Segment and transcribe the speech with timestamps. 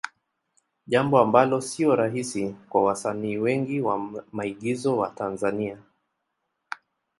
[0.87, 5.77] Jambo ambalo sio rahisi kwa wasanii wengi wa maigizo wa Tanzania.